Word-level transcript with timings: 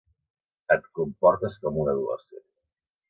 Et 0.75 0.87
comportes 0.99 1.59
com 1.67 1.77
un 1.83 1.93
adolescent. 1.95 2.47